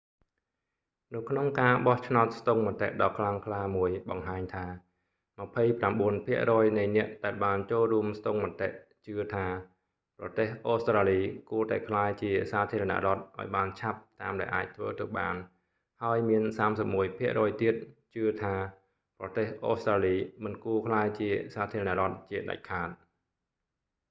[1.15, 4.65] នៅក្នុងការបោះឆ្នោតស្ទង់មតិដ៏ខ្លាំងក្លាមួយបង្ហាញថា
[5.37, 8.67] 29 ភាគរយនៃអ្នកដែលបានចូលរួមស្ទង់មតិ
[9.05, 9.45] ជឿថា
[10.19, 15.35] ប្រទេសអូស្ដ្រាលី គួរតែក្លាយជាសាធារណរដ្ឋឱ្យបានឆាប់តាមដែលអាចធ្វើទៅបាន
[16.03, 16.43] ហើយមាន
[16.81, 17.75] 31 ភាគរយទៀត
[18.15, 18.53] ជឿថា
[19.19, 22.89] ប្រទេសអូស្ត្រាលី មិនគួរក្លាយជាសាធារណរដ្ឋជាដាច់ខាត